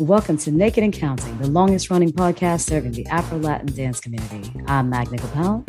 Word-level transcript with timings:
Welcome 0.00 0.38
to 0.38 0.50
Naked 0.50 0.82
and 0.82 0.92
Counting, 0.92 1.38
the 1.38 1.46
longest 1.48 1.88
running 1.88 2.10
podcast 2.10 2.62
serving 2.62 2.92
the 2.92 3.06
Afro 3.06 3.38
Latin 3.38 3.72
dance 3.74 4.00
community. 4.00 4.52
I'm 4.66 4.90
Magna 4.90 5.18
Gopal. 5.18 5.64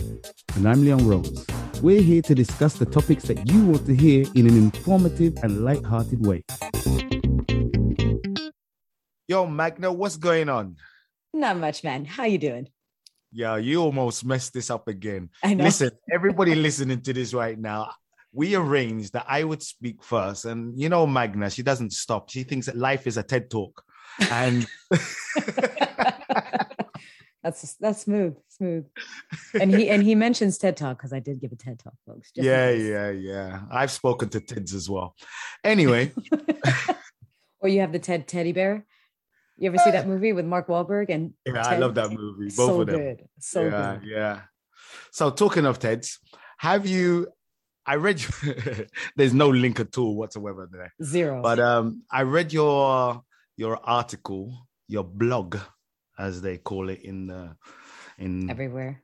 And 0.56 0.68
I'm 0.68 0.82
Leon 0.82 1.08
Rose. 1.08 1.46
We're 1.84 2.02
here 2.02 2.24
to 2.24 2.34
discuss 2.34 2.74
the 2.74 2.86
topics 2.86 3.26
that 3.26 3.48
you 3.48 3.66
want 3.68 3.86
to 3.86 3.96
hear 3.96 4.26
in 4.34 4.48
an 4.48 4.58
informative 4.58 5.36
and 5.44 5.64
light-hearted 5.64 6.26
way. 6.26 6.44
Yo, 9.28 9.46
Magna, 9.46 9.94
what's 9.94 10.18
going 10.18 10.50
on? 10.50 10.78
Not 11.34 11.58
much, 11.58 11.84
man. 11.84 12.06
How 12.06 12.24
you 12.24 12.40
doing? 12.40 12.68
Yeah, 13.32 13.58
you 13.58 13.82
almost 13.82 14.26
messed 14.26 14.54
this 14.54 14.72
up 14.72 14.88
again. 14.88 15.30
I 15.44 15.54
know. 15.54 15.66
Listen, 15.66 15.92
everybody 16.12 16.56
listening 16.56 17.02
to 17.02 17.14
this 17.14 17.34
right 17.34 17.60
now, 17.60 17.92
we 18.36 18.56
arranged 18.56 19.14
that 19.14 19.26
I 19.28 19.44
would 19.44 19.64
speak 19.64 20.04
first. 20.04 20.46
And 20.46 20.80
you 20.80 20.90
know, 20.90 21.08
Magna, 21.08 21.50
she 21.50 21.64
doesn't 21.64 21.94
stop. 21.94 22.30
She 22.30 22.44
thinks 22.44 22.66
that 22.68 22.78
life 22.78 23.08
is 23.08 23.18
a 23.18 23.24
TED 23.24 23.50
talk. 23.50 23.84
And 24.30 24.68
that's 27.44 27.76
that's 27.76 28.02
smooth, 28.02 28.36
smooth. 28.50 28.86
And 29.60 29.74
he 29.74 29.90
and 29.90 30.02
he 30.02 30.16
mentions 30.16 30.58
TED 30.58 30.78
Talk 30.78 30.98
because 30.98 31.14
I 31.14 31.20
did 31.20 31.40
give 31.40 31.52
a 31.52 31.56
TED 31.56 31.80
Talk, 31.80 31.94
folks. 32.06 32.32
just 32.32 32.46
yeah, 32.46 32.72
yeah, 32.72 33.12
yeah. 33.12 33.62
I've 33.72 33.92
spoken 33.92 34.30
to 34.30 34.40
TEDs 34.40 34.74
as 34.74 34.90
well. 34.90 35.16
Anyway, 35.64 36.12
or 37.60 37.70
you 37.70 37.82
have 37.82 37.92
the 37.92 38.00
TED 38.00 38.28
Teddy 38.28 38.52
Bear. 38.52 38.86
You 39.58 39.70
ever 39.70 39.78
see 39.78 39.92
that 39.92 40.08
movie 40.08 40.34
with 40.34 40.46
Mark 40.46 40.68
Wahlberg 40.68 41.10
and 41.10 41.34
yeah, 41.46 41.66
I 41.66 41.78
love 41.78 41.96
that 41.96 42.12
movie. 42.12 42.46
Both 42.46 42.56
so 42.56 42.82
of 42.82 42.88
them. 42.88 43.00
good, 43.00 43.24
so 43.40 43.64
yeah, 43.64 43.98
good. 44.02 44.10
yeah. 44.10 44.42
So 45.12 45.30
talking 45.30 45.66
of 45.66 45.80
TEDs, 45.80 46.18
have 46.58 46.88
you 46.88 47.28
I 47.86 47.96
read 47.96 48.20
there's 49.16 49.34
no 49.34 49.50
link 49.50 49.80
at 49.80 49.98
all 49.98 50.16
whatsoever 50.16 50.68
there. 50.72 50.94
Zero. 51.04 51.42
But 51.42 51.60
um, 51.60 52.04
I 52.12 52.24
read 52.24 52.52
your 52.54 53.24
your 53.58 53.78
article, 53.84 54.68
your 54.88 55.04
blog, 55.04 55.58
as 56.18 56.42
they 56.42 56.58
call 56.58 56.90
it 56.90 57.02
in 57.04 57.28
the 57.28 57.56
in 58.18 58.50
everywhere. 58.50 59.02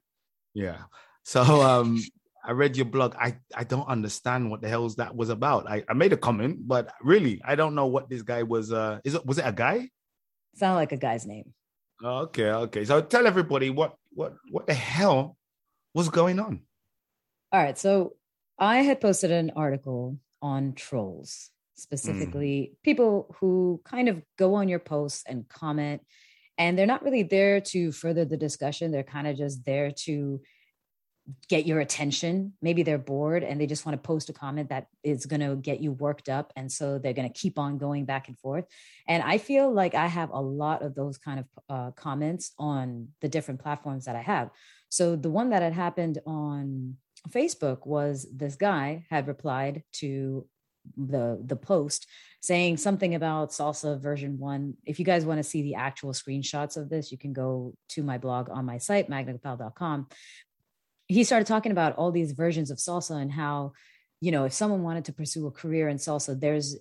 yeah. 0.53 0.77
So 1.23 1.41
um, 1.61 2.01
I 2.43 2.51
read 2.51 2.75
your 2.75 2.87
blog. 2.87 3.15
I 3.19 3.37
I 3.55 3.63
don't 3.63 3.87
understand 3.87 4.49
what 4.49 4.61
the 4.61 4.69
hell's 4.69 4.95
that 4.95 5.15
was 5.15 5.29
about. 5.29 5.69
I, 5.69 5.83
I 5.87 5.93
made 5.93 6.13
a 6.13 6.17
comment, 6.17 6.67
but 6.67 6.91
really 7.01 7.41
I 7.45 7.55
don't 7.55 7.75
know 7.75 7.85
what 7.85 8.09
this 8.09 8.23
guy 8.23 8.43
was. 8.43 8.71
Uh, 8.71 8.99
is 9.03 9.13
it 9.13 9.25
was 9.25 9.37
it 9.37 9.45
a 9.45 9.51
guy? 9.51 9.89
Sound 10.55 10.75
like 10.75 10.91
a 10.91 10.97
guy's 10.97 11.25
name. 11.25 11.53
Okay, 12.03 12.49
okay. 12.49 12.85
So 12.85 13.01
tell 13.01 13.27
everybody 13.27 13.69
what 13.69 13.95
what 14.13 14.33
what 14.49 14.65
the 14.65 14.73
hell 14.73 15.37
was 15.93 16.09
going 16.09 16.39
on. 16.39 16.61
All 17.51 17.61
right. 17.61 17.77
So 17.77 18.13
I 18.61 18.83
had 18.83 19.01
posted 19.01 19.31
an 19.31 19.51
article 19.55 20.19
on 20.39 20.73
trolls, 20.73 21.49
specifically 21.73 22.77
people 22.83 23.35
who 23.39 23.81
kind 23.83 24.07
of 24.07 24.21
go 24.37 24.53
on 24.53 24.69
your 24.69 24.77
posts 24.77 25.23
and 25.27 25.49
comment, 25.49 26.01
and 26.59 26.77
they're 26.77 26.85
not 26.85 27.03
really 27.03 27.23
there 27.23 27.59
to 27.59 27.91
further 27.91 28.23
the 28.23 28.37
discussion. 28.37 28.91
They're 28.91 29.01
kind 29.01 29.25
of 29.25 29.35
just 29.35 29.65
there 29.65 29.89
to 30.05 30.41
get 31.49 31.65
your 31.65 31.79
attention. 31.79 32.53
Maybe 32.61 32.83
they're 32.83 32.99
bored 32.99 33.43
and 33.43 33.59
they 33.59 33.65
just 33.65 33.83
want 33.85 33.93
to 33.95 34.07
post 34.07 34.29
a 34.29 34.33
comment 34.33 34.69
that 34.69 34.87
is 35.03 35.25
going 35.25 35.39
to 35.39 35.55
get 35.55 35.79
you 35.79 35.91
worked 35.93 36.29
up. 36.29 36.53
And 36.55 36.71
so 36.71 36.99
they're 36.99 37.13
going 37.13 37.31
to 37.31 37.39
keep 37.39 37.57
on 37.57 37.79
going 37.79 38.05
back 38.05 38.27
and 38.27 38.37
forth. 38.37 38.65
And 39.07 39.23
I 39.23 39.39
feel 39.39 39.71
like 39.71 39.95
I 39.95 40.07
have 40.07 40.29
a 40.31 40.41
lot 40.41 40.83
of 40.83 40.93
those 40.93 41.17
kind 41.17 41.39
of 41.39 41.45
uh, 41.69 41.91
comments 41.91 42.51
on 42.59 43.09
the 43.21 43.29
different 43.29 43.61
platforms 43.61 44.05
that 44.05 44.15
I 44.15 44.21
have. 44.21 44.49
So 44.89 45.15
the 45.15 45.29
one 45.29 45.49
that 45.49 45.61
had 45.61 45.73
happened 45.73 46.19
on 46.25 46.97
Facebook 47.29 47.85
was 47.85 48.27
this 48.33 48.55
guy 48.55 49.05
had 49.09 49.27
replied 49.27 49.83
to 49.93 50.47
the 50.97 51.41
the 51.45 51.55
post 51.55 52.07
saying 52.41 52.75
something 52.75 53.13
about 53.13 53.51
salsa 53.51 54.01
version 54.01 54.39
1 54.39 54.73
if 54.85 54.97
you 54.97 55.05
guys 55.05 55.25
want 55.25 55.37
to 55.37 55.43
see 55.43 55.61
the 55.61 55.75
actual 55.75 56.11
screenshots 56.11 56.75
of 56.75 56.89
this 56.89 57.11
you 57.11 57.19
can 57.19 57.33
go 57.33 57.73
to 57.87 58.01
my 58.01 58.17
blog 58.17 58.49
on 58.49 58.65
my 58.65 58.79
site 58.79 59.07
magnagopal.com 59.07 60.07
he 61.07 61.23
started 61.23 61.45
talking 61.45 61.71
about 61.71 61.95
all 61.97 62.11
these 62.11 62.31
versions 62.31 62.71
of 62.71 62.79
salsa 62.79 63.21
and 63.21 63.31
how 63.31 63.73
you 64.21 64.31
know 64.31 64.45
if 64.45 64.53
someone 64.53 64.81
wanted 64.81 65.05
to 65.05 65.13
pursue 65.13 65.45
a 65.45 65.51
career 65.51 65.87
in 65.87 65.97
salsa 65.97 66.39
there's 66.39 66.75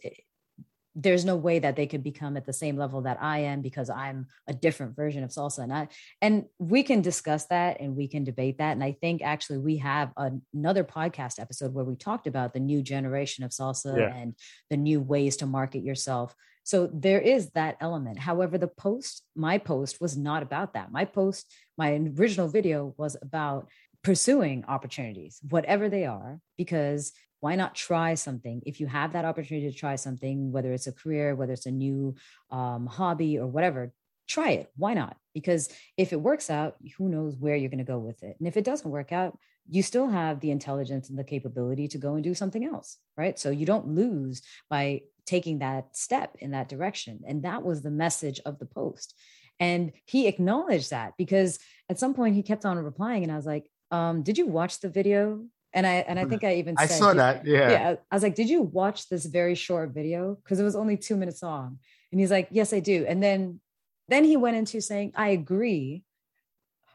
there's 1.02 1.24
no 1.24 1.36
way 1.36 1.58
that 1.58 1.76
they 1.76 1.86
could 1.86 2.02
become 2.02 2.36
at 2.36 2.44
the 2.44 2.52
same 2.52 2.76
level 2.76 3.02
that 3.02 3.18
I 3.20 3.40
am 3.40 3.62
because 3.62 3.88
I'm 3.90 4.26
a 4.46 4.52
different 4.52 4.96
version 4.96 5.24
of 5.24 5.30
salsa. 5.30 5.60
And 5.62 5.72
I, 5.72 5.88
and 6.20 6.44
we 6.58 6.82
can 6.82 7.00
discuss 7.00 7.46
that 7.46 7.80
and 7.80 7.96
we 7.96 8.08
can 8.08 8.24
debate 8.24 8.58
that. 8.58 8.72
And 8.72 8.84
I 8.84 8.92
think 9.00 9.22
actually 9.22 9.58
we 9.58 9.78
have 9.78 10.12
another 10.16 10.84
podcast 10.84 11.40
episode 11.40 11.72
where 11.74 11.84
we 11.84 11.96
talked 11.96 12.26
about 12.26 12.52
the 12.52 12.60
new 12.60 12.82
generation 12.82 13.44
of 13.44 13.50
salsa 13.50 13.96
Yeah. 13.96 14.14
and 14.14 14.34
the 14.68 14.76
new 14.76 15.00
ways 15.00 15.36
to 15.38 15.46
market 15.46 15.82
yourself. 15.82 16.34
So 16.64 16.90
there 16.92 17.20
is 17.20 17.50
that 17.50 17.76
element. 17.80 18.18
However, 18.18 18.58
the 18.58 18.68
post, 18.68 19.22
my 19.34 19.58
post 19.58 20.00
was 20.00 20.16
not 20.16 20.42
about 20.42 20.74
that. 20.74 20.92
My 20.92 21.04
post, 21.04 21.52
my 21.78 21.92
original 22.18 22.48
video 22.48 22.94
was 22.98 23.16
about 23.22 23.68
pursuing 24.02 24.64
opportunities, 24.66 25.40
whatever 25.48 25.88
they 25.88 26.04
are, 26.06 26.40
because 26.56 27.12
why 27.40 27.56
not 27.56 27.74
try 27.74 28.14
something? 28.14 28.62
If 28.66 28.80
you 28.80 28.86
have 28.86 29.12
that 29.12 29.24
opportunity 29.24 29.70
to 29.70 29.76
try 29.76 29.96
something 29.96 30.52
whether 30.52 30.72
it's 30.72 30.86
a 30.86 30.92
career 30.92 31.34
whether 31.34 31.52
it's 31.52 31.66
a 31.66 31.70
new 31.70 32.14
um, 32.50 32.86
hobby 32.86 33.38
or 33.38 33.46
whatever 33.46 33.92
try 34.28 34.50
it. 34.50 34.70
Why 34.76 34.94
not? 34.94 35.16
Because 35.34 35.68
if 35.96 36.12
it 36.12 36.20
works 36.20 36.50
out 36.50 36.76
who 36.96 37.08
knows 37.08 37.34
where 37.36 37.56
you're 37.56 37.70
going 37.70 37.78
to 37.78 37.84
go 37.84 37.98
with 37.98 38.22
it. 38.22 38.36
And 38.38 38.46
if 38.46 38.56
it 38.56 38.64
doesn't 38.64 38.90
work 38.90 39.12
out 39.12 39.38
you 39.68 39.82
still 39.82 40.08
have 40.08 40.40
the 40.40 40.50
intelligence 40.50 41.10
and 41.10 41.18
the 41.18 41.24
capability 41.24 41.86
to 41.86 41.98
go 41.98 42.14
and 42.14 42.24
do 42.24 42.34
something 42.34 42.64
else 42.64 42.98
right? 43.16 43.38
So 43.38 43.50
you 43.50 43.66
don't 43.66 43.94
lose 43.94 44.42
by 44.68 45.02
taking 45.26 45.58
that 45.58 45.94
step 45.96 46.36
in 46.40 46.52
that 46.52 46.68
direction. 46.68 47.20
And 47.26 47.42
that 47.42 47.62
was 47.62 47.82
the 47.82 47.90
message 47.90 48.40
of 48.46 48.58
the 48.58 48.66
post. 48.66 49.14
And 49.60 49.92
he 50.06 50.26
acknowledged 50.26 50.90
that 50.90 51.12
because 51.18 51.58
at 51.90 51.98
some 51.98 52.14
point 52.14 52.34
he 52.34 52.42
kept 52.42 52.64
on 52.64 52.78
replying 52.78 53.22
and 53.22 53.32
i 53.32 53.36
was 53.36 53.46
like 53.46 53.66
um, 53.90 54.22
did 54.22 54.38
you 54.38 54.46
watch 54.46 54.80
the 54.80 54.88
video 54.88 55.44
and 55.72 55.86
I 55.86 55.94
and 56.06 56.18
I 56.18 56.24
think 56.24 56.44
I 56.44 56.56
even 56.56 56.74
I 56.78 56.86
said, 56.86 56.98
saw 56.98 57.12
that. 57.14 57.46
Yeah. 57.46 57.70
yeah 57.70 57.94
i 58.10 58.14
was 58.14 58.22
like 58.22 58.34
did 58.34 58.48
you 58.48 58.62
watch 58.62 59.08
this 59.08 59.24
very 59.24 59.54
short 59.54 59.90
video? 59.90 60.36
Because 60.42 60.58
it 60.60 60.64
was 60.64 60.76
only 60.76 60.96
two 60.96 61.16
minutes 61.16 61.42
long. 61.42 61.78
And 62.12 62.20
he's 62.20 62.30
like 62.30 62.48
yes 62.50 62.72
i 62.72 62.80
do. 62.80 63.04
And 63.06 63.22
then 63.22 63.60
then 64.08 64.24
he 64.24 64.36
went 64.36 64.56
into 64.56 64.80
saying 64.80 65.12
i 65.14 65.28
agree 65.30 66.02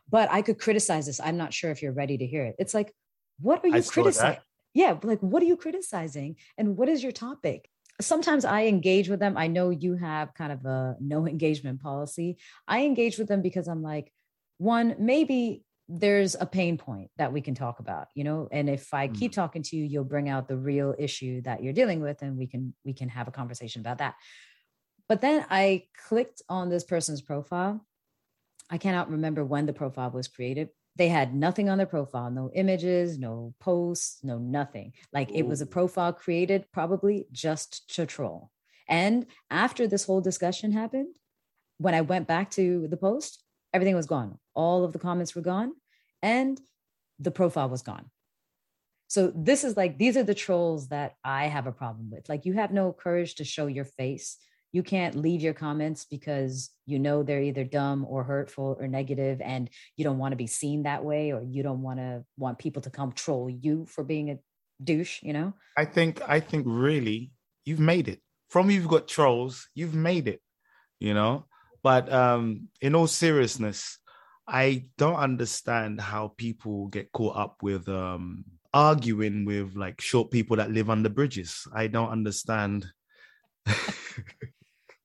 but 0.09 0.29
i 0.31 0.41
could 0.41 0.59
criticize 0.59 1.05
this. 1.05 1.19
I'm 1.19 1.37
not 1.37 1.53
sure 1.53 1.71
if 1.71 1.81
you're 1.81 1.93
ready 1.93 2.17
to 2.17 2.25
hear 2.25 2.45
it. 2.45 2.55
It's 2.59 2.73
like 2.73 2.93
what 3.39 3.63
are 3.63 3.67
you 3.67 3.83
criticizing 3.83 4.39
yeah 4.73 4.97
like 5.03 5.19
what 5.19 5.41
are 5.41 5.45
you 5.47 5.57
criticizing? 5.57 6.35
And 6.57 6.77
what 6.77 6.89
is 6.89 7.01
your 7.01 7.11
topic? 7.11 7.69
Sometimes 8.01 8.43
i 8.43 8.65
engage 8.65 9.07
with 9.07 9.21
them. 9.21 9.37
I 9.37 9.47
know 9.47 9.69
you 9.69 9.95
have 9.95 10.33
kind 10.33 10.51
of 10.51 10.65
a 10.65 10.97
no 10.99 11.25
engagement 11.33 11.81
policy. 11.81 12.37
I 12.67 12.83
engage 12.83 13.17
with 13.17 13.29
them 13.29 13.41
because 13.41 13.67
i'm 13.67 13.81
like 13.81 14.11
one 14.57 14.95
maybe 14.99 15.63
there's 15.87 16.35
a 16.39 16.45
pain 16.45 16.77
point 16.77 17.11
that 17.17 17.31
we 17.31 17.41
can 17.41 17.53
talk 17.53 17.79
about 17.79 18.07
you 18.15 18.23
know 18.23 18.47
and 18.51 18.69
if 18.69 18.93
i 18.93 19.07
keep 19.07 19.31
mm. 19.31 19.35
talking 19.35 19.61
to 19.61 19.75
you 19.75 19.85
you'll 19.85 20.03
bring 20.03 20.29
out 20.29 20.47
the 20.47 20.57
real 20.57 20.95
issue 20.97 21.41
that 21.41 21.61
you're 21.63 21.73
dealing 21.73 22.01
with 22.01 22.21
and 22.21 22.37
we 22.37 22.47
can 22.47 22.73
we 22.83 22.93
can 22.93 23.09
have 23.09 23.27
a 23.27 23.31
conversation 23.31 23.81
about 23.81 23.99
that. 23.99 24.15
But 25.07 25.21
then 25.21 25.45
i 25.49 25.83
clicked 26.07 26.41
on 26.49 26.69
this 26.69 26.83
person's 26.83 27.21
profile. 27.21 27.85
I 28.69 28.79
cannot 28.79 29.11
remember 29.11 29.45
when 29.45 29.67
the 29.67 29.73
profile 29.73 30.09
was 30.09 30.27
created. 30.27 30.69
They 30.95 31.09
had 31.09 31.35
nothing 31.35 31.69
on 31.69 31.77
their 31.77 31.87
profile 31.87 32.31
no 32.31 32.49
images 32.55 33.19
no 33.19 33.53
posts 33.59 34.23
no 34.23 34.39
nothing. 34.39 34.93
Like 35.13 35.31
it 35.31 35.45
was 35.45 35.61
a 35.61 35.67
profile 35.67 36.13
created 36.13 36.65
probably 36.73 37.27
just 37.31 37.93
to 37.95 38.07
troll. 38.07 38.49
And 38.87 39.27
after 39.51 39.87
this 39.87 40.05
whole 40.05 40.21
discussion 40.21 40.71
happened 40.71 41.15
when 41.77 41.93
i 41.93 42.01
went 42.01 42.27
back 42.27 42.49
to 42.51 42.87
the 42.87 42.97
post 42.97 43.44
everything 43.75 43.95
was 43.95 44.05
gone. 44.05 44.39
All 44.53 44.85
of 44.85 44.93
the 44.93 44.99
comments 44.99 45.35
were 45.35 45.41
gone 45.41 45.73
and 46.23 46.59
the 47.19 47.29
profile 47.29 47.69
was 47.69 47.81
gone. 47.81 48.05
So 49.07 49.31
this 49.35 49.65
is 49.65 49.75
like 49.75 49.97
these 49.97 50.15
are 50.17 50.23
the 50.23 50.33
trolls 50.33 50.87
that 50.87 51.15
i 51.23 51.47
have 51.47 51.67
a 51.67 51.71
problem 51.71 52.09
with. 52.09 52.27
Like 52.29 52.45
you 52.45 52.53
have 52.53 52.71
no 52.71 52.93
courage 52.93 53.35
to 53.35 53.43
show 53.43 53.67
your 53.67 53.83
face. 53.85 54.37
You 54.71 54.81
can't 54.81 55.15
leave 55.15 55.41
your 55.41 55.53
comments 55.53 56.05
because 56.05 56.71
you 56.85 56.99
know 56.99 57.21
they're 57.21 57.41
either 57.41 57.65
dumb 57.65 58.05
or 58.09 58.23
hurtful 58.23 58.77
or 58.79 58.87
negative 58.87 59.41
and 59.41 59.69
you 59.97 60.03
don't 60.05 60.17
want 60.17 60.31
to 60.31 60.37
be 60.37 60.47
seen 60.47 60.83
that 60.83 61.03
way 61.03 61.31
or 61.33 61.41
you 61.43 61.61
don't 61.61 61.81
want 61.81 61.99
to 61.99 62.23
want 62.37 62.57
people 62.57 62.81
to 62.83 62.89
come 62.89 63.11
troll 63.11 63.49
you 63.49 63.85
for 63.85 64.03
being 64.03 64.31
a 64.31 64.39
douche 64.83 65.21
you 65.21 65.33
know? 65.33 65.53
I 65.77 65.85
think 65.85 66.21
I 66.27 66.39
think 66.39 66.65
really 66.67 67.31
you've 67.65 67.85
made 67.93 68.07
it. 68.07 68.19
From 68.49 68.71
you've 68.71 68.87
got 68.87 69.07
trolls, 69.07 69.67
you've 69.75 69.95
made 69.95 70.27
it. 70.29 70.41
You 70.99 71.13
know, 71.13 71.45
but 71.85 72.11
um, 72.11 72.67
in 72.81 72.95
all 72.95 73.05
seriousness, 73.05 73.99
I 74.47 74.85
don't 74.97 75.17
understand 75.17 76.01
how 76.01 76.33
people 76.35 76.87
get 76.87 77.11
caught 77.11 77.37
up 77.37 77.61
with 77.61 77.87
um 77.87 78.43
arguing 78.73 79.45
with 79.45 79.75
like 79.75 80.01
short 80.01 80.31
people 80.31 80.57
that 80.57 80.71
live 80.71 80.89
under 80.89 81.09
bridges. 81.09 81.67
I 81.71 81.85
don't 81.85 82.09
understand. 82.09 82.87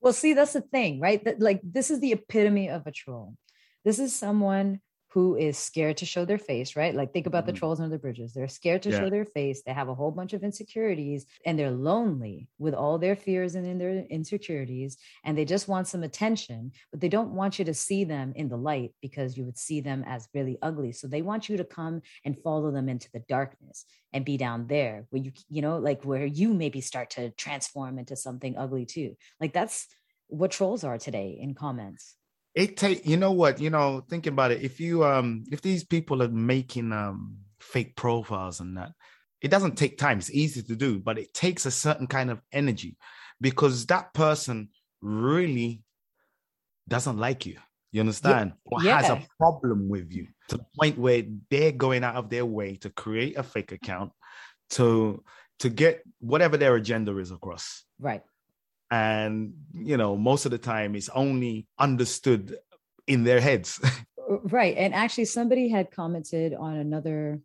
Well, 0.03 0.15
see, 0.15 0.33
that's 0.33 0.55
the 0.55 0.63
thing, 0.63 0.99
right? 0.99 1.23
That 1.23 1.41
like 1.41 1.61
this 1.63 1.91
is 1.91 2.01
the 2.01 2.13
epitome 2.13 2.71
of 2.71 2.87
a 2.87 2.91
troll. 2.91 3.37
This 3.85 3.99
is 3.99 4.15
someone 4.15 4.81
who 5.13 5.37
is 5.37 5.59
scared 5.59 5.97
to 5.97 6.07
show 6.07 6.25
their 6.25 6.39
face, 6.39 6.77
right? 6.77 6.95
Like 6.95 7.13
think 7.13 7.27
about 7.27 7.45
mm-hmm. 7.45 7.55
the 7.55 7.59
trolls 7.59 7.81
under 7.81 7.97
the 7.97 8.01
bridges. 8.01 8.33
They're 8.33 8.47
scared 8.47 8.83
to 8.83 8.91
yeah. 8.91 9.01
show 9.01 9.11
their 9.11 9.25
face. 9.25 9.63
They 9.63 9.73
have 9.73 9.89
a 9.89 9.95
whole 9.95 10.13
bunch 10.13 10.35
of 10.35 10.45
insecurities 10.45 11.27
and 11.45 11.59
they're 11.59 11.71
lonely 11.71 12.49
with 12.59 12.75
all 12.75 12.97
their 12.99 13.17
fears 13.17 13.57
and 13.57 13.67
in 13.67 13.79
their 13.79 14.05
insecurities 14.05 14.99
and 15.25 15.37
they 15.37 15.45
just 15.45 15.67
want 15.67 15.89
some 15.89 16.05
attention, 16.05 16.71
but 16.93 17.01
they 17.01 17.09
don't 17.09 17.35
want 17.35 17.59
you 17.59 17.65
to 17.65 17.75
see 17.75 18.05
them 18.05 18.33
in 18.37 18.49
the 18.49 18.57
light 18.57 18.93
because 19.03 19.37
you 19.37 19.45
would 19.45 19.59
see 19.59 19.81
them 19.81 20.05
as 20.07 20.29
really 20.33 20.59
ugly. 20.63 20.93
So 20.93 21.09
they 21.09 21.23
want 21.23 21.49
you 21.49 21.57
to 21.57 21.65
come 21.65 22.03
and 22.25 22.39
follow 22.39 22.71
them 22.71 22.89
into 22.89 23.11
the 23.13 23.25
darkness 23.29 23.87
and 24.13 24.25
be 24.25 24.37
down 24.37 24.69
there 24.69 25.07
where 25.11 25.23
you 25.23 25.33
you 25.49 25.63
know 25.63 25.79
like 25.79 26.05
where 26.05 26.27
you 26.27 26.53
maybe 26.55 26.81
start 26.81 27.11
to 27.11 27.31
transform 27.31 27.99
into 27.99 28.15
something 28.15 28.57
ugly 28.57 28.87
too. 28.87 29.17
Like 29.41 29.53
that's 29.53 29.89
what 30.29 30.53
trolls 30.53 30.85
are 30.85 30.99
today 30.99 31.39
in 31.41 31.55
comments 31.55 32.17
it 32.55 32.77
take 32.77 33.07
you 33.07 33.17
know 33.17 33.33
what 33.33 33.61
you 33.61 33.71
know 33.71 34.05
thinking 34.09 34.33
about 34.33 34.51
it 34.51 34.63
if 34.63 34.81
you 34.81 35.05
um 35.05 35.45
if 35.51 35.61
these 35.63 35.85
people 35.85 36.23
are 36.23 36.29
making 36.29 36.93
um 36.93 37.37
fake 37.61 37.95
profiles 37.97 38.61
and 38.61 38.77
that 38.77 38.91
it 39.41 39.51
doesn't 39.51 39.77
take 39.77 39.99
time 39.99 40.19
it's 40.19 40.31
easy 40.31 40.63
to 40.63 40.75
do 40.75 40.99
but 40.99 41.19
it 41.19 41.33
takes 41.33 41.67
a 41.67 41.71
certain 41.71 42.07
kind 42.07 42.31
of 42.31 42.41
energy 42.53 42.97
because 43.41 43.87
that 43.87 44.13
person 44.15 44.69
really 45.01 45.83
doesn't 46.89 47.19
like 47.19 47.47
you 47.47 47.57
you 47.93 48.01
understand 48.01 48.53
yeah. 48.53 48.77
or 48.77 48.83
yeah. 48.83 49.01
has 49.01 49.11
a 49.11 49.23
problem 49.39 49.89
with 49.89 50.13
you 50.13 50.27
to 50.49 50.57
the 50.57 50.67
point 50.79 50.99
where 50.99 51.23
they're 51.51 51.73
going 51.73 52.05
out 52.05 52.17
of 52.17 52.31
their 52.31 52.47
way 52.47 52.77
to 52.77 52.91
create 52.91 53.37
a 53.37 53.43
fake 53.43 53.73
account 53.73 54.13
to 54.71 55.23
to 55.61 55.69
get 55.69 56.03
whatever 56.21 56.57
their 56.57 56.75
agenda 56.75 57.17
is 57.19 57.31
across 57.31 57.85
right 57.99 58.23
and 58.91 59.55
you 59.73 59.97
know 59.97 60.17
most 60.17 60.45
of 60.45 60.51
the 60.51 60.59
time 60.59 60.95
it's 60.95 61.09
only 61.11 61.67
understood 61.79 62.57
in 63.07 63.25
their 63.25 63.41
heads. 63.41 63.81
Right. 64.45 64.77
And 64.77 64.95
actually 64.95 65.25
somebody 65.25 65.69
had 65.69 65.91
commented 65.91 66.55
on 66.55 66.77
another 66.77 67.41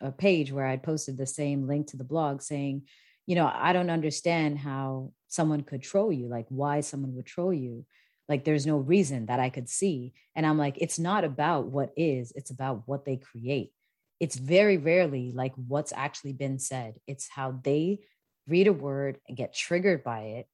uh, 0.00 0.10
page 0.12 0.50
where 0.50 0.64
i'd 0.64 0.82
posted 0.82 1.18
the 1.18 1.26
same 1.26 1.66
link 1.66 1.88
to 1.88 1.98
the 1.98 2.04
blog 2.04 2.40
saying 2.40 2.84
you 3.26 3.34
know 3.34 3.50
i 3.54 3.74
don't 3.74 3.90
understand 3.90 4.58
how 4.58 5.12
someone 5.28 5.62
could 5.62 5.82
troll 5.82 6.10
you 6.10 6.28
like 6.28 6.46
why 6.48 6.80
someone 6.80 7.14
would 7.14 7.26
troll 7.26 7.52
you. 7.52 7.84
Like 8.26 8.44
there's 8.44 8.66
no 8.66 8.78
reason 8.78 9.26
that 9.26 9.40
i 9.40 9.50
could 9.50 9.68
see. 9.68 10.14
And 10.34 10.46
i'm 10.46 10.56
like 10.56 10.78
it's 10.78 10.98
not 10.98 11.24
about 11.24 11.66
what 11.66 11.90
is 11.96 12.32
it's 12.34 12.50
about 12.50 12.84
what 12.86 13.04
they 13.04 13.18
create. 13.18 13.72
It's 14.18 14.36
very 14.36 14.78
rarely 14.78 15.32
like 15.34 15.52
what's 15.56 15.92
actually 15.92 16.32
been 16.32 16.58
said. 16.58 16.94
It's 17.06 17.28
how 17.28 17.60
they 17.62 18.00
read 18.48 18.66
a 18.66 18.72
word 18.72 19.18
and 19.28 19.36
get 19.36 19.54
triggered 19.54 20.02
by 20.02 20.20
it 20.38 20.46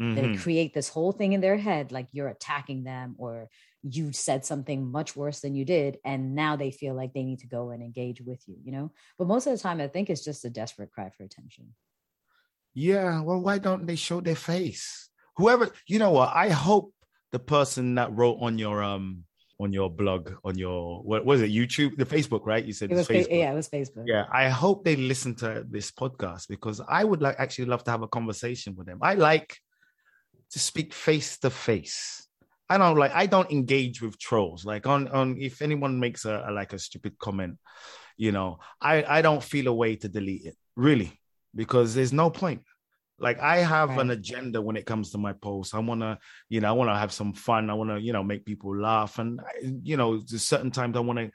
Mm-hmm. 0.00 0.14
They 0.14 0.38
create 0.38 0.74
this 0.74 0.88
whole 0.88 1.12
thing 1.12 1.32
in 1.32 1.40
their 1.40 1.56
head 1.56 1.92
like 1.92 2.08
you're 2.12 2.28
attacking 2.28 2.84
them 2.84 3.14
or 3.18 3.48
you 3.82 4.12
said 4.12 4.44
something 4.44 4.90
much 4.90 5.14
worse 5.14 5.40
than 5.40 5.54
you 5.54 5.64
did. 5.64 5.98
And 6.04 6.34
now 6.34 6.56
they 6.56 6.70
feel 6.70 6.94
like 6.94 7.12
they 7.12 7.22
need 7.22 7.40
to 7.40 7.46
go 7.46 7.70
and 7.70 7.82
engage 7.82 8.20
with 8.20 8.42
you, 8.46 8.56
you 8.64 8.72
know? 8.72 8.92
But 9.18 9.28
most 9.28 9.46
of 9.46 9.52
the 9.52 9.62
time, 9.62 9.80
I 9.80 9.88
think 9.88 10.10
it's 10.10 10.24
just 10.24 10.44
a 10.44 10.50
desperate 10.50 10.90
cry 10.90 11.10
for 11.10 11.22
attention. 11.22 11.74
Yeah. 12.72 13.20
Well, 13.20 13.40
why 13.40 13.58
don't 13.58 13.86
they 13.86 13.96
show 13.96 14.20
their 14.20 14.34
face? 14.34 15.10
Whoever, 15.36 15.70
you 15.86 15.98
know 15.98 16.10
what? 16.10 16.32
I 16.34 16.48
hope 16.48 16.92
the 17.30 17.38
person 17.38 17.96
that 17.96 18.12
wrote 18.12 18.38
on 18.40 18.58
your, 18.58 18.82
um, 18.82 19.24
on 19.60 19.72
your 19.72 19.90
blog, 19.90 20.32
on 20.44 20.58
your 20.58 21.02
what 21.02 21.24
was 21.24 21.40
it, 21.40 21.50
YouTube, 21.50 21.96
the 21.96 22.04
Facebook, 22.04 22.44
right? 22.44 22.64
You 22.64 22.72
said 22.72 22.90
it 22.90 22.96
was 22.96 23.06
Facebook. 23.06 23.28
yeah, 23.30 23.52
it 23.52 23.54
was 23.54 23.68
Facebook. 23.68 24.04
Yeah, 24.06 24.24
I 24.32 24.48
hope 24.48 24.84
they 24.84 24.96
listen 24.96 25.34
to 25.36 25.64
this 25.68 25.92
podcast 25.92 26.48
because 26.48 26.80
I 26.88 27.04
would 27.04 27.22
like 27.22 27.36
actually 27.38 27.66
love 27.66 27.84
to 27.84 27.90
have 27.92 28.02
a 28.02 28.08
conversation 28.08 28.74
with 28.76 28.86
them. 28.86 28.98
I 29.00 29.14
like 29.14 29.56
to 30.54 30.60
speak 30.60 30.94
face 30.94 31.36
to 31.38 31.50
face. 31.50 32.28
I 32.70 32.78
don't 32.78 32.96
like 32.96 33.12
I 33.12 33.26
don't 33.26 33.50
engage 33.50 34.00
with 34.00 34.20
trolls. 34.20 34.64
Like 34.64 34.86
on 34.86 35.08
on 35.08 35.36
if 35.40 35.60
anyone 35.60 35.98
makes 35.98 36.24
a, 36.24 36.44
a, 36.48 36.52
like 36.52 36.72
a 36.72 36.78
stupid 36.78 37.18
comment, 37.18 37.58
you 38.16 38.30
know, 38.30 38.60
I 38.80 39.02
I 39.02 39.20
don't 39.20 39.42
feel 39.42 39.66
a 39.66 39.74
way 39.74 39.96
to 39.96 40.08
delete 40.08 40.46
it 40.46 40.56
really 40.76 41.20
because 41.56 41.94
there's 41.94 42.12
no 42.12 42.30
point. 42.30 42.62
Like 43.18 43.40
I 43.40 43.58
have 43.58 43.90
right. 43.90 44.00
an 44.00 44.10
agenda 44.10 44.62
when 44.62 44.76
it 44.76 44.86
comes 44.86 45.10
to 45.10 45.18
my 45.18 45.32
posts. 45.32 45.74
I 45.74 45.80
want 45.80 46.02
to, 46.02 46.18
you 46.48 46.60
know, 46.60 46.68
I 46.68 46.72
want 46.72 46.88
to 46.90 46.96
have 46.96 47.12
some 47.12 47.32
fun. 47.32 47.68
I 47.68 47.74
want 47.74 47.90
to, 47.90 48.00
you 48.00 48.12
know, 48.12 48.22
make 48.22 48.46
people 48.46 48.76
laugh, 48.76 49.18
and 49.18 49.40
you 49.82 49.96
know, 49.96 50.18
there's 50.18 50.44
certain 50.44 50.70
times 50.70 50.96
I 50.96 51.00
want 51.00 51.18
to 51.18 51.30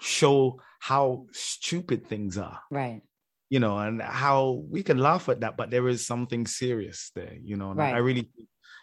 show 0.00 0.60
how 0.78 1.26
stupid 1.32 2.06
things 2.06 2.38
are. 2.38 2.60
Right 2.70 3.02
you 3.50 3.58
know, 3.58 3.76
and 3.78 4.00
how 4.00 4.62
we 4.70 4.84
can 4.84 4.96
laugh 4.96 5.28
at 5.28 5.40
that, 5.40 5.56
but 5.56 5.70
there 5.70 5.88
is 5.88 6.06
something 6.06 6.46
serious 6.46 7.10
there, 7.16 7.34
you 7.42 7.56
know. 7.56 7.74
right. 7.74 7.94
I 7.94 7.98
really 7.98 8.30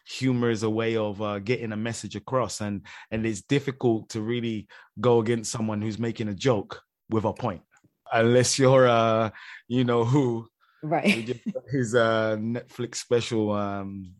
humor 0.08 0.50
is 0.50 0.64
a 0.64 0.70
way 0.70 0.96
of 0.96 1.22
uh, 1.22 1.40
getting 1.40 1.74
a 1.74 1.78
message 1.78 2.16
across 2.16 2.62
and 2.62 2.82
and 3.12 3.26
it's 3.26 3.42
difficult 3.42 4.10
to 4.10 4.22
really 4.22 4.68
go 5.00 5.20
against 5.20 5.52
someone 5.52 5.82
who's 5.82 6.00
making 6.00 6.30
a 6.30 6.34
joke 6.34 6.82
with 7.10 7.26
a 7.26 7.34
point 7.34 7.62
unless 8.14 8.58
you're 8.58 8.88
uh 8.88 9.30
you 9.68 9.84
know 9.84 10.04
who. 10.04 10.48
Right. 10.84 11.40
His 11.70 11.96
uh 11.96 12.38
netflix 12.40 12.96
special 12.96 13.52
um 13.52 14.14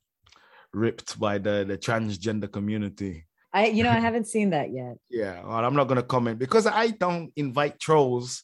ripped 0.74 1.20
by 1.20 1.38
the 1.38 1.64
the 1.68 1.78
transgender 1.78 2.52
community. 2.52 3.26
I 3.54 3.68
you 3.68 3.84
know 3.84 3.90
i 3.90 4.00
haven't 4.08 4.28
seen 4.28 4.50
that 4.52 4.72
yet. 4.74 4.98
Yeah 5.10 5.44
well, 5.44 5.64
i'm 5.64 5.76
not 5.76 5.88
going 5.88 6.02
to 6.02 6.04
comment 6.04 6.40
because 6.40 6.68
i 6.68 6.88
don't 6.88 7.32
invite 7.36 7.80
trolls 7.80 8.44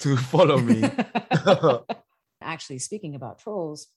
to 0.00 0.16
follow 0.32 0.58
me. 0.58 0.82
Actually 2.42 2.80
speaking 2.80 3.14
about 3.14 3.38
trolls 3.38 3.88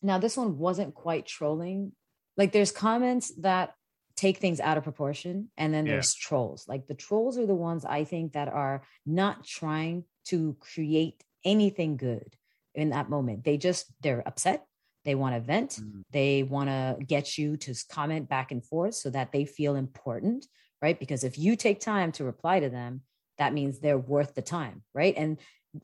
now 0.00 0.18
this 0.18 0.36
one 0.36 0.58
wasn't 0.58 0.94
quite 0.94 1.26
trolling 1.26 1.92
like 2.36 2.52
there's 2.52 2.72
comments 2.72 3.32
that 3.40 3.74
take 4.16 4.38
things 4.38 4.60
out 4.60 4.76
of 4.76 4.84
proportion 4.84 5.48
and 5.56 5.72
then 5.72 5.84
there's 5.84 6.16
yeah. 6.16 6.28
trolls. 6.28 6.66
Like 6.68 6.86
the 6.86 6.94
trolls 6.94 7.38
are 7.38 7.46
the 7.46 7.54
ones 7.54 7.84
i 7.84 8.04
think 8.04 8.32
that 8.32 8.48
are 8.48 8.82
not 9.06 9.44
trying 9.44 10.04
to 10.26 10.56
create 10.60 11.22
anything 11.44 11.96
good 11.96 12.36
in 12.74 12.90
that 12.90 13.10
moment. 13.10 13.44
They 13.44 13.56
just 13.56 13.86
they're 14.02 14.26
upset. 14.26 14.66
They 15.04 15.14
want 15.14 15.34
to 15.34 15.40
vent. 15.40 15.70
Mm-hmm. 15.70 16.00
they 16.12 16.42
want 16.44 16.68
to 16.68 16.96
get 17.04 17.36
you 17.36 17.56
to 17.58 17.74
comment 17.90 18.28
back 18.28 18.52
and 18.52 18.64
forth 18.64 18.94
so 18.94 19.10
that 19.10 19.32
they 19.32 19.44
feel 19.44 19.74
important 19.74 20.46
right? 20.80 20.98
Because 20.98 21.22
if 21.22 21.38
you 21.38 21.54
take 21.54 21.78
time 21.78 22.10
to 22.12 22.24
reply 22.24 22.60
to 22.60 22.68
them 22.68 23.02
that 23.38 23.54
means 23.54 23.78
they're 23.78 23.98
worth 23.98 24.34
the 24.34 24.42
time 24.42 24.82
right? 24.94 25.14
And 25.16 25.38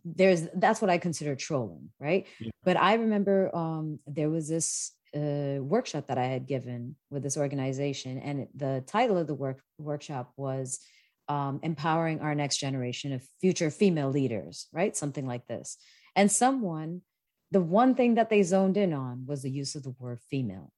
there's 0.04 0.46
that's 0.54 0.82
what 0.82 0.90
i 0.90 0.98
consider 0.98 1.34
trolling 1.34 1.88
right? 1.98 2.26
Yeah. 2.38 2.50
but 2.62 2.76
i 2.76 2.94
remember 2.94 3.54
um 3.56 3.98
there 4.06 4.28
was 4.28 4.46
this 4.46 4.92
uh, 5.14 5.62
workshop 5.62 6.06
that 6.08 6.18
I 6.18 6.26
had 6.26 6.46
given 6.46 6.96
with 7.10 7.22
this 7.22 7.36
organization, 7.36 8.18
and 8.18 8.46
the 8.54 8.82
title 8.86 9.18
of 9.18 9.26
the 9.26 9.34
work 9.34 9.60
workshop 9.78 10.32
was 10.36 10.80
um, 11.28 11.60
"Empowering 11.62 12.20
Our 12.20 12.34
Next 12.34 12.58
Generation 12.58 13.12
of 13.12 13.22
Future 13.40 13.70
Female 13.70 14.10
Leaders," 14.10 14.66
right? 14.72 14.96
Something 14.96 15.26
like 15.26 15.46
this. 15.46 15.76
And 16.16 16.30
someone, 16.30 17.02
the 17.50 17.60
one 17.60 17.94
thing 17.94 18.14
that 18.14 18.30
they 18.30 18.42
zoned 18.42 18.76
in 18.76 18.92
on 18.92 19.24
was 19.26 19.42
the 19.42 19.50
use 19.50 19.74
of 19.74 19.82
the 19.82 19.94
word 19.98 20.20
"female," 20.30 20.72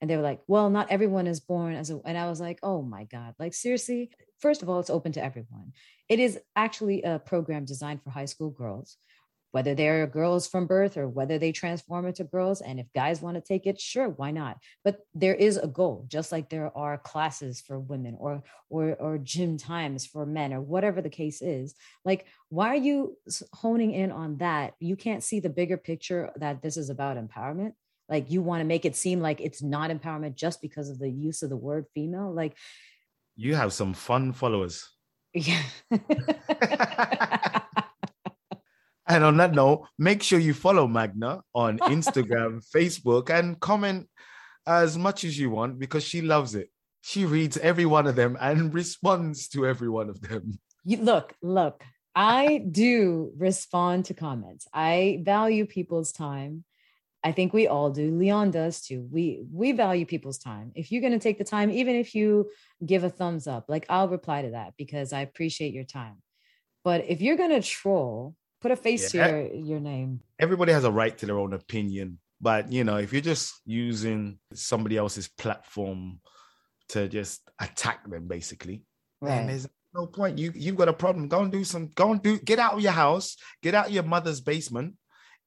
and 0.00 0.08
they 0.08 0.16
were 0.16 0.22
like, 0.22 0.40
"Well, 0.46 0.70
not 0.70 0.90
everyone 0.90 1.26
is 1.26 1.40
born 1.40 1.74
as 1.74 1.90
a," 1.90 2.00
and 2.04 2.16
I 2.16 2.28
was 2.28 2.40
like, 2.40 2.58
"Oh 2.62 2.82
my 2.82 3.04
god! 3.04 3.34
Like 3.38 3.54
seriously." 3.54 4.10
First 4.40 4.62
of 4.62 4.68
all, 4.68 4.78
it's 4.78 4.90
open 4.90 5.10
to 5.12 5.24
everyone. 5.24 5.72
It 6.08 6.20
is 6.20 6.38
actually 6.54 7.02
a 7.02 7.18
program 7.18 7.64
designed 7.64 8.02
for 8.02 8.10
high 8.10 8.26
school 8.26 8.50
girls 8.50 8.96
whether 9.52 9.74
they're 9.74 10.06
girls 10.06 10.46
from 10.46 10.66
birth 10.66 10.96
or 10.96 11.08
whether 11.08 11.38
they 11.38 11.52
transform 11.52 12.06
into 12.06 12.24
girls. 12.24 12.60
And 12.60 12.78
if 12.78 12.92
guys 12.94 13.22
want 13.22 13.36
to 13.36 13.40
take 13.40 13.66
it, 13.66 13.80
sure, 13.80 14.08
why 14.08 14.30
not? 14.30 14.58
But 14.84 15.00
there 15.14 15.34
is 15.34 15.56
a 15.56 15.66
goal, 15.66 16.04
just 16.08 16.32
like 16.32 16.50
there 16.50 16.76
are 16.76 16.98
classes 16.98 17.60
for 17.60 17.78
women 17.78 18.16
or 18.18 18.42
or 18.68 18.94
or 19.00 19.18
gym 19.18 19.56
times 19.56 20.06
for 20.06 20.26
men 20.26 20.52
or 20.52 20.60
whatever 20.60 21.00
the 21.00 21.10
case 21.10 21.40
is. 21.40 21.74
Like, 22.04 22.26
why 22.50 22.68
are 22.68 22.76
you 22.76 23.16
honing 23.54 23.92
in 23.92 24.12
on 24.12 24.38
that? 24.38 24.74
You 24.80 24.96
can't 24.96 25.22
see 25.22 25.40
the 25.40 25.50
bigger 25.50 25.76
picture 25.76 26.30
that 26.36 26.62
this 26.62 26.76
is 26.76 26.90
about 26.90 27.16
empowerment. 27.16 27.72
Like 28.08 28.30
you 28.30 28.42
want 28.42 28.60
to 28.60 28.66
make 28.66 28.84
it 28.84 28.96
seem 28.96 29.20
like 29.20 29.40
it's 29.40 29.62
not 29.62 29.90
empowerment 29.90 30.34
just 30.34 30.62
because 30.62 30.88
of 30.88 30.98
the 30.98 31.10
use 31.10 31.42
of 31.42 31.50
the 31.50 31.56
word 31.56 31.86
female. 31.94 32.32
Like 32.32 32.56
you 33.36 33.54
have 33.54 33.72
some 33.72 33.94
fun 33.94 34.32
followers. 34.32 34.88
Yeah. 35.34 35.62
On 39.28 39.36
that 39.36 39.52
note, 39.52 39.86
make 39.98 40.22
sure 40.22 40.38
you 40.38 40.54
follow 40.54 40.88
Magna 40.88 41.42
on 41.54 41.78
Instagram, 41.96 42.66
Facebook, 42.74 43.28
and 43.28 43.60
comment 43.60 44.08
as 44.66 44.96
much 44.96 45.22
as 45.22 45.38
you 45.38 45.50
want 45.50 45.78
because 45.78 46.02
she 46.02 46.22
loves 46.22 46.54
it. 46.54 46.70
She 47.02 47.26
reads 47.26 47.58
every 47.58 47.84
one 47.84 48.06
of 48.06 48.16
them 48.16 48.38
and 48.40 48.72
responds 48.82 49.46
to 49.48 49.66
every 49.66 49.90
one 49.90 50.08
of 50.08 50.22
them. 50.22 50.58
You, 50.82 50.96
look, 51.02 51.34
look, 51.42 51.84
I 52.14 52.64
do 52.72 53.30
respond 53.36 54.06
to 54.06 54.14
comments. 54.14 54.66
I 54.72 55.20
value 55.22 55.66
people's 55.66 56.10
time. 56.10 56.64
I 57.22 57.32
think 57.32 57.52
we 57.52 57.66
all 57.66 57.90
do. 57.90 58.16
Leon 58.16 58.52
does 58.52 58.80
too. 58.80 59.06
We 59.12 59.44
we 59.52 59.72
value 59.72 60.06
people's 60.06 60.38
time. 60.38 60.72
If 60.74 60.90
you're 60.90 61.02
going 61.02 61.12
to 61.12 61.18
take 61.18 61.36
the 61.36 61.44
time, 61.44 61.70
even 61.70 61.96
if 61.96 62.14
you 62.14 62.48
give 62.86 63.04
a 63.04 63.10
thumbs 63.10 63.46
up, 63.46 63.66
like 63.68 63.84
I'll 63.90 64.08
reply 64.08 64.40
to 64.40 64.52
that 64.52 64.72
because 64.78 65.12
I 65.12 65.20
appreciate 65.20 65.74
your 65.74 65.84
time. 65.84 66.22
But 66.82 67.04
if 67.08 67.20
you're 67.20 67.36
going 67.36 67.50
to 67.50 67.60
troll, 67.60 68.34
Put 68.60 68.72
a 68.72 68.76
face 68.76 69.14
yeah. 69.14 69.26
to 69.26 69.32
your, 69.32 69.54
your 69.54 69.80
name. 69.80 70.20
Everybody 70.38 70.72
has 70.72 70.84
a 70.84 70.90
right 70.90 71.16
to 71.18 71.26
their 71.26 71.38
own 71.38 71.52
opinion. 71.52 72.18
But 72.40 72.72
you 72.72 72.84
know, 72.84 72.96
if 72.96 73.12
you're 73.12 73.22
just 73.22 73.60
using 73.64 74.38
somebody 74.54 74.96
else's 74.96 75.28
platform 75.28 76.20
to 76.90 77.08
just 77.08 77.48
attack 77.60 78.08
them, 78.08 78.26
basically, 78.28 78.82
right. 79.20 79.46
there's 79.46 79.68
no 79.94 80.06
point. 80.06 80.38
You 80.38 80.52
you've 80.54 80.76
got 80.76 80.88
a 80.88 80.92
problem. 80.92 81.28
Go 81.28 81.42
and 81.42 81.52
do 81.52 81.64
some. 81.64 81.88
Go 81.94 82.12
and 82.12 82.22
do. 82.22 82.38
Get 82.38 82.58
out 82.58 82.74
of 82.74 82.80
your 82.80 82.92
house. 82.92 83.36
Get 83.62 83.74
out 83.74 83.86
of 83.86 83.92
your 83.92 84.04
mother's 84.04 84.40
basement 84.40 84.94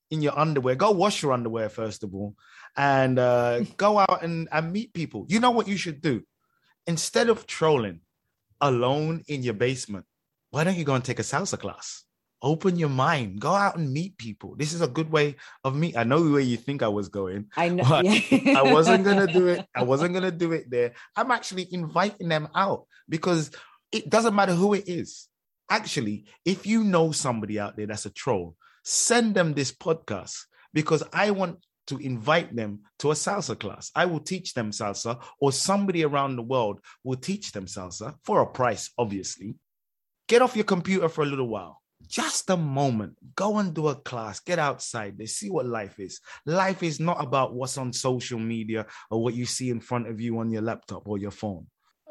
in 0.10 0.22
your 0.22 0.38
underwear. 0.38 0.76
Go 0.76 0.92
wash 0.92 1.24
your 1.24 1.32
underwear 1.32 1.70
first 1.70 2.04
of 2.04 2.14
all, 2.14 2.36
and 2.76 3.18
uh, 3.18 3.62
go 3.78 4.00
out 4.00 4.24
and 4.24 4.50
and 4.52 4.72
meet 4.72 4.94
people. 4.94 5.26
You 5.30 5.40
know 5.40 5.52
what 5.52 5.68
you 5.68 5.78
should 5.78 6.02
do? 6.02 6.24
Instead 6.88 7.30
of 7.30 7.48
trolling 7.48 8.02
alone 8.60 9.24
in 9.28 9.44
your 9.44 9.54
basement, 9.54 10.06
why 10.50 10.64
don't 10.64 10.78
you 10.78 10.84
go 10.84 10.96
and 10.96 11.04
take 11.04 11.20
a 11.20 11.24
salsa 11.24 11.58
class? 11.58 12.04
Open 12.42 12.78
your 12.78 12.90
mind. 12.90 13.40
Go 13.40 13.52
out 13.52 13.78
and 13.78 13.92
meet 13.92 14.18
people. 14.18 14.56
This 14.58 14.74
is 14.74 14.82
a 14.82 14.88
good 14.88 15.12
way 15.12 15.36
of 15.64 15.76
me 15.76 15.96
I 15.96 16.04
know 16.04 16.22
where 16.22 16.42
you 16.42 16.58
think 16.58 16.82
I 16.82 16.88
was 16.88 17.10
going. 17.10 17.48
I 17.56 17.70
know. 17.70 18.02
Yeah. 18.04 18.60
I 18.60 18.74
wasn't 18.74 19.06
gonna 19.06 19.32
do 19.32 19.48
it. 19.48 19.66
I 19.76 19.84
wasn't 19.92 20.14
gonna 20.14 20.32
do 20.32 20.52
it 20.52 20.70
there. 20.70 20.94
I'm 21.16 21.32
actually 21.32 21.68
inviting 21.72 22.30
them 22.30 22.48
out 22.56 22.86
because 23.08 23.52
it 23.92 24.10
doesn't 24.10 24.36
matter 24.36 24.54
who 24.54 24.74
it 24.74 24.88
is. 24.88 25.28
Actually, 25.70 26.26
if 26.44 26.66
you 26.66 26.84
know 26.84 27.12
somebody 27.12 27.60
out 27.60 27.78
there 27.78 27.88
that's 27.88 28.06
a 28.06 28.10
troll, 28.10 28.56
send 28.84 29.36
them 29.36 29.54
this 29.54 29.72
podcast 29.72 30.38
because 30.74 31.04
I 31.14 31.32
want 31.32 31.60
to 31.88 31.98
invite 31.98 32.56
them 32.56 32.82
to 33.00 33.12
a 33.12 33.14
salsa 33.14 33.60
class. 33.60 33.92
I 33.96 34.06
will 34.06 34.20
teach 34.20 34.54
them 34.54 34.72
salsa, 34.72 35.22
or 35.40 35.52
somebody 35.52 36.04
around 36.04 36.36
the 36.36 36.42
world 36.42 36.80
will 37.04 37.18
teach 37.18 37.52
them 37.52 37.66
salsa 37.66 38.16
for 38.24 38.42
a 38.42 38.46
price, 38.46 38.92
obviously. 38.98 39.56
Get 40.28 40.42
off 40.42 40.56
your 40.56 40.66
computer 40.66 41.10
for 41.10 41.24
a 41.24 41.28
little 41.28 41.48
while. 41.48 41.81
Just 42.08 42.50
a 42.50 42.58
moment. 42.58 43.16
Go 43.36 43.58
and 43.58 43.74
do 43.74 43.88
a 43.88 43.96
class. 43.96 44.40
Get 44.40 44.60
outside. 44.60 45.18
They 45.18 45.26
see 45.26 45.50
what 45.50 45.66
life 45.66 46.00
is. 46.00 46.20
Life 46.46 46.84
is 46.84 47.00
not 47.00 47.24
about 47.24 47.54
what's 47.54 47.78
on 47.78 47.94
social 47.94 48.40
media 48.40 48.86
or 49.10 49.24
what 49.24 49.34
you 49.34 49.46
see 49.46 49.70
in 49.70 49.80
front 49.80 50.08
of 50.08 50.20
you 50.20 50.40
on 50.40 50.52
your 50.52 50.62
laptop 50.62 51.08
or 51.08 51.18
your 51.18 51.32
phone. 51.32 51.68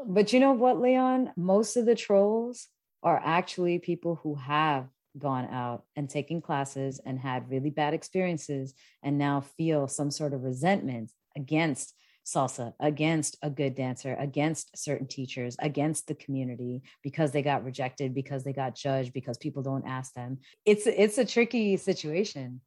But 0.06 0.32
you 0.32 0.40
know 0.40 0.52
what, 0.52 0.80
Leon? 0.80 1.32
Most 1.36 1.76
of 1.76 1.86
the 1.86 1.94
trolls 1.94 2.68
are 3.02 3.20
actually 3.22 3.78
people 3.78 4.20
who 4.22 4.34
have 4.36 4.88
gone 5.18 5.46
out 5.46 5.84
and 5.96 6.08
taken 6.08 6.40
classes 6.40 7.00
and 7.04 7.18
had 7.18 7.50
really 7.50 7.70
bad 7.70 7.94
experiences 7.94 8.74
and 9.02 9.18
now 9.18 9.40
feel 9.40 9.88
some 9.88 10.10
sort 10.10 10.32
of 10.32 10.42
resentment 10.42 11.10
against 11.36 11.94
salsa, 12.32 12.72
against 12.80 13.36
a 13.42 13.50
good 13.50 13.74
dancer, 13.74 14.16
against 14.18 14.76
certain 14.76 15.06
teachers, 15.06 15.56
against 15.58 16.06
the 16.06 16.14
community 16.14 16.82
because 17.02 17.32
they 17.32 17.42
got 17.42 17.64
rejected, 17.64 18.14
because 18.14 18.44
they 18.44 18.52
got 18.52 18.74
judged, 18.74 19.12
because 19.12 19.38
people 19.38 19.62
don't 19.62 19.86
ask 19.86 20.12
them. 20.14 20.38
It's 20.64 20.86
it's 20.86 21.18
a 21.18 21.24
tricky 21.24 21.76
situation. 21.76 22.60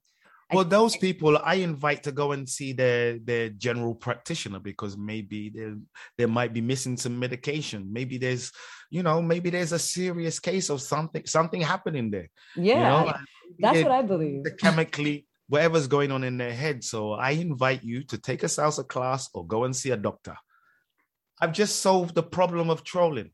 Well, 0.52 0.66
those 0.66 0.96
people 0.96 1.40
I 1.44 1.56
invite 1.56 2.04
to 2.04 2.12
go 2.12 2.34
and 2.34 2.48
see 2.48 2.74
their 2.74 3.18
their 3.20 3.50
general 3.50 3.96
practitioner 3.96 4.60
because 4.60 4.98
maybe 4.98 5.50
there 5.50 5.76
there 6.18 6.28
might 6.28 6.54
be 6.54 6.62
missing 6.62 6.98
some 6.98 7.18
medication. 7.18 7.92
Maybe 7.92 8.18
there's, 8.18 8.52
you 8.92 9.04
know, 9.04 9.22
maybe 9.22 9.50
there's 9.50 9.72
a 9.72 9.80
serious 9.80 10.40
case 10.40 10.70
of 10.70 10.82
something 10.82 11.26
something 11.26 11.62
happening 11.62 12.12
there. 12.12 12.30
Yeah, 12.56 12.76
you 12.76 13.06
know? 13.06 13.14
that's 13.60 13.84
what 13.84 13.92
I 13.92 14.02
believe. 14.02 14.44
The 14.44 14.52
chemically, 14.52 15.26
whatever's 15.48 15.88
going 15.88 16.12
on 16.12 16.24
in 16.24 16.38
their 16.38 16.54
head. 16.54 16.84
So 16.84 17.14
I 17.14 17.32
invite 17.32 17.84
you 17.84 18.04
to 18.06 18.18
take 18.18 18.44
a 18.44 18.48
salsa 18.48 18.88
class 18.88 19.30
or 19.34 19.46
go 19.46 19.64
and 19.66 19.76
see 19.76 19.92
a 19.92 19.98
doctor. 19.98 20.36
I've 21.42 21.54
just 21.54 21.82
solved 21.82 22.16
the 22.16 22.24
problem 22.24 22.70
of 22.70 22.84
trolling 22.84 23.32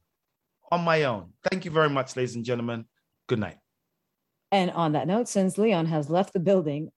on 0.71 0.81
my 0.81 1.03
own. 1.03 1.33
Thank 1.49 1.65
you 1.65 1.71
very 1.71 1.89
much, 1.89 2.15
ladies 2.15 2.35
and 2.35 2.45
gentlemen. 2.45 2.85
Good 3.27 3.39
night. 3.39 3.57
And 4.51 4.71
on 4.71 4.93
that 4.93 5.07
note, 5.07 5.27
since 5.27 5.57
Leon 5.57 5.85
has 5.87 6.09
left 6.09 6.33
the 6.33 6.39
building, 6.39 6.91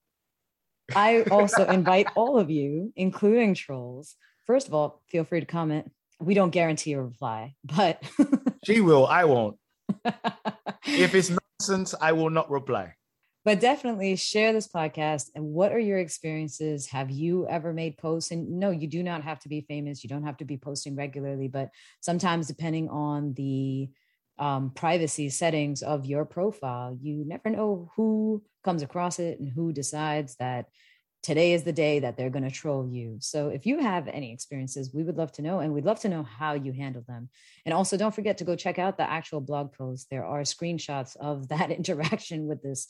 I 0.94 1.22
also 1.22 1.64
invite 1.68 2.08
all 2.14 2.38
of 2.38 2.50
you, 2.50 2.92
including 2.96 3.54
trolls. 3.54 4.16
First 4.46 4.68
of 4.68 4.74
all, 4.74 5.02
feel 5.08 5.24
free 5.24 5.40
to 5.40 5.46
comment. 5.46 5.90
We 6.20 6.34
don't 6.34 6.50
guarantee 6.50 6.92
a 6.92 7.02
reply, 7.02 7.54
but 7.64 8.02
she 8.64 8.80
will. 8.80 9.06
I 9.06 9.24
won't. 9.24 9.58
if 10.86 11.14
it's 11.14 11.30
nonsense, 11.60 11.94
I 12.00 12.12
will 12.12 12.30
not 12.30 12.50
reply. 12.50 12.94
But 13.44 13.60
definitely 13.60 14.14
share 14.14 14.52
this 14.52 14.68
podcast. 14.68 15.30
And 15.34 15.44
what 15.46 15.72
are 15.72 15.78
your 15.78 15.98
experiences? 15.98 16.86
Have 16.86 17.10
you 17.10 17.48
ever 17.48 17.72
made 17.72 17.98
posts? 17.98 18.30
And 18.30 18.60
no, 18.60 18.70
you 18.70 18.86
do 18.86 19.02
not 19.02 19.24
have 19.24 19.40
to 19.40 19.48
be 19.48 19.62
famous. 19.62 20.04
You 20.04 20.08
don't 20.08 20.24
have 20.24 20.36
to 20.36 20.44
be 20.44 20.56
posting 20.56 20.94
regularly, 20.94 21.48
but 21.48 21.70
sometimes, 22.00 22.46
depending 22.46 22.88
on 22.88 23.34
the 23.34 23.90
um, 24.38 24.70
privacy 24.70 25.28
settings 25.28 25.82
of 25.82 26.06
your 26.06 26.24
profile, 26.24 26.96
you 27.00 27.24
never 27.26 27.50
know 27.50 27.90
who 27.96 28.42
comes 28.62 28.82
across 28.82 29.18
it 29.18 29.40
and 29.40 29.48
who 29.48 29.72
decides 29.72 30.36
that 30.36 30.66
today 31.22 31.52
is 31.52 31.62
the 31.62 31.72
day 31.72 32.00
that 32.00 32.16
they're 32.16 32.30
going 32.30 32.44
to 32.44 32.50
troll 32.50 32.88
you. 32.88 33.16
So 33.20 33.48
if 33.48 33.64
you 33.64 33.78
have 33.78 34.08
any 34.08 34.32
experiences, 34.32 34.92
we 34.92 35.04
would 35.04 35.16
love 35.16 35.30
to 35.32 35.42
know 35.42 35.60
and 35.60 35.72
we'd 35.72 35.84
love 35.84 36.00
to 36.00 36.08
know 36.08 36.24
how 36.24 36.54
you 36.54 36.72
handle 36.72 37.04
them. 37.06 37.28
And 37.64 37.72
also 37.72 37.96
don't 37.96 38.14
forget 38.14 38.38
to 38.38 38.44
go 38.44 38.56
check 38.56 38.78
out 38.78 38.96
the 38.96 39.08
actual 39.08 39.40
blog 39.40 39.72
post. 39.72 40.08
There 40.10 40.24
are 40.24 40.40
screenshots 40.40 41.16
of 41.16 41.48
that 41.48 41.70
interaction 41.70 42.46
with 42.46 42.62
this 42.62 42.88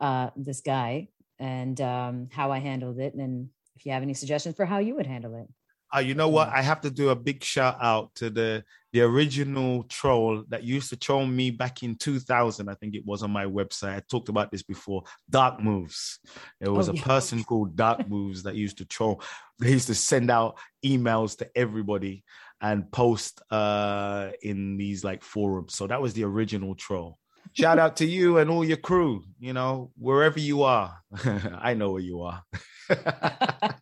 uh, 0.00 0.30
this 0.36 0.60
guy 0.60 1.08
and 1.38 1.80
um, 1.80 2.28
how 2.32 2.52
I 2.52 2.58
handled 2.58 2.98
it. 2.98 3.14
And 3.14 3.48
if 3.76 3.86
you 3.86 3.92
have 3.92 4.02
any 4.02 4.14
suggestions 4.14 4.56
for 4.56 4.66
how 4.66 4.78
you 4.78 4.94
would 4.96 5.06
handle 5.06 5.34
it. 5.36 5.48
Uh, 5.94 5.98
you 5.98 6.14
know 6.14 6.28
what? 6.28 6.48
I 6.48 6.62
have 6.62 6.80
to 6.82 6.90
do 6.90 7.08
a 7.08 7.16
big 7.16 7.42
shout 7.42 7.76
out 7.80 8.14
to 8.16 8.30
the 8.30 8.64
the 8.92 9.02
original 9.02 9.84
troll 9.84 10.44
that 10.48 10.64
used 10.64 10.90
to 10.90 10.96
troll 10.96 11.24
me 11.26 11.50
back 11.50 11.82
in 11.82 11.96
2000. 11.96 12.68
I 12.68 12.74
think 12.74 12.94
it 12.94 13.06
was 13.06 13.22
on 13.22 13.30
my 13.30 13.44
website. 13.44 13.96
I 13.96 14.02
talked 14.08 14.28
about 14.28 14.50
this 14.50 14.62
before. 14.62 15.04
Dark 15.28 15.60
Moves. 15.60 16.18
There 16.60 16.72
was 16.72 16.88
oh, 16.88 16.92
a 16.92 16.94
yeah. 16.96 17.04
person 17.04 17.44
called 17.44 17.76
Dark 17.76 18.08
Moves 18.08 18.42
that 18.44 18.56
used 18.56 18.78
to 18.78 18.84
troll. 18.84 19.22
They 19.60 19.70
used 19.70 19.88
to 19.88 19.94
send 19.94 20.30
out 20.30 20.58
emails 20.84 21.36
to 21.38 21.50
everybody 21.54 22.24
and 22.60 22.90
post 22.90 23.42
uh, 23.50 24.30
in 24.42 24.76
these 24.76 25.04
like 25.04 25.22
forums. 25.22 25.74
So 25.74 25.86
that 25.86 26.02
was 26.02 26.14
the 26.14 26.24
original 26.24 26.74
troll. 26.74 27.19
Shout 27.52 27.78
out 27.78 27.96
to 27.96 28.06
you 28.06 28.38
and 28.38 28.50
all 28.50 28.64
your 28.64 28.76
crew. 28.76 29.24
You 29.38 29.52
know, 29.52 29.90
wherever 29.98 30.38
you 30.38 30.62
are, 30.62 31.02
I 31.24 31.74
know 31.74 31.92
where 31.92 32.02
you 32.02 32.22
are. 32.22 32.42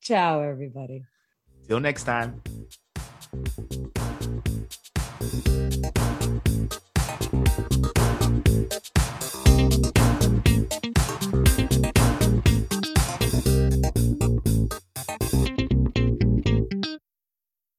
Ciao, 0.00 0.40
everybody. 0.42 1.04
Till 1.66 1.80
next 1.80 2.04
time. 2.04 2.42